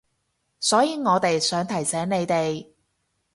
[0.59, 2.67] 所以我哋想提醒你哋